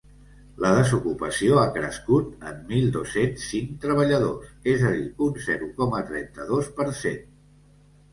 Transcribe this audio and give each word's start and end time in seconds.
La 0.63 0.69
desocupació 0.75 1.57
ha 1.63 1.65
crescut 1.75 2.31
en 2.51 2.63
mil 2.71 2.87
dos-cents 2.95 3.43
cinc 3.49 3.75
treballadors, 3.83 4.47
és 4.73 4.87
a 4.89 4.95
dir 4.95 5.03
un 5.27 5.37
zero 5.49 5.69
coma 5.83 6.01
trenta-dos 6.09 6.73
per 6.81 6.89
cent. 7.03 7.21